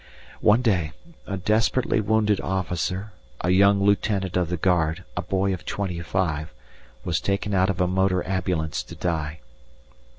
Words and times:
One 0.39 0.63
day 0.63 0.93
a 1.27 1.37
desperately 1.37 2.01
wounded 2.01 2.41
officer, 2.41 3.11
a 3.41 3.51
young 3.51 3.83
Lieutenant 3.83 4.35
of 4.35 4.49
the 4.49 4.57
Guard, 4.57 5.03
a 5.15 5.21
boy 5.21 5.53
of 5.53 5.63
twenty 5.63 5.99
five, 5.99 6.51
was 7.05 7.21
taken 7.21 7.53
out 7.53 7.69
of 7.69 7.79
a 7.79 7.85
motor 7.85 8.27
ambulance 8.27 8.81
to 8.81 8.95
die. 8.95 9.41